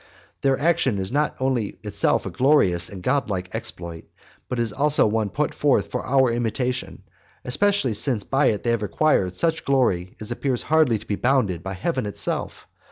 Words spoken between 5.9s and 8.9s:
for our imitation, especially since by it they have